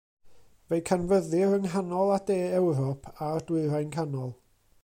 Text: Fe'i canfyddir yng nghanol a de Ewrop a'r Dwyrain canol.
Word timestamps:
Fe'i 0.71 0.81
canfyddir 0.89 1.53
yng 1.59 1.67
nghanol 1.67 2.15
a 2.15 2.17
de 2.31 2.39
Ewrop 2.61 3.09
a'r 3.27 3.49
Dwyrain 3.51 3.97
canol. 3.99 4.37